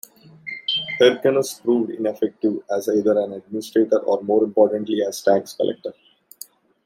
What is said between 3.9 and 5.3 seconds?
or more importantly, as